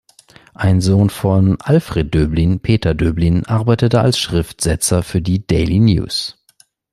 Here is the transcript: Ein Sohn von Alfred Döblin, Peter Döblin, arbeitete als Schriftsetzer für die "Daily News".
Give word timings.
Ein 0.55 0.81
Sohn 0.81 1.11
von 1.11 1.61
Alfred 1.61 2.11
Döblin, 2.11 2.59
Peter 2.59 2.95
Döblin, 2.95 3.45
arbeitete 3.45 4.01
als 4.01 4.17
Schriftsetzer 4.17 5.03
für 5.03 5.21
die 5.21 5.45
"Daily 5.45 5.77
News". 5.77 6.43